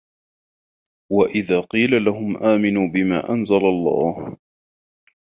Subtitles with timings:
[1.11, 4.37] وَإِذَا قِيلَ لَهُمْ آمِنُوا بِمَا أَنْزَلَ اللَّهُ